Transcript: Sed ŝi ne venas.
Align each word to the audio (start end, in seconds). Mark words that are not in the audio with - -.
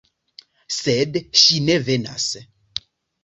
Sed 0.77 1.19
ŝi 1.41 1.59
ne 1.67 1.75
venas. 1.91 2.27